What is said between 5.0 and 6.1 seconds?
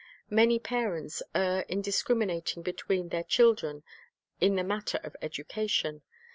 of education.